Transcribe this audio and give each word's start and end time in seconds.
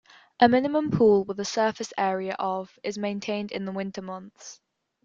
A 0.39 0.49
minimum 0.49 0.89
pool 0.89 1.25
with 1.25 1.39
a 1.39 1.45
surface 1.45 1.93
area 1.95 2.35
of 2.39 2.79
is 2.83 2.97
maintained 2.97 3.51
in 3.51 3.65
the 3.65 3.71
winter 3.71 4.01
months. 4.01 4.59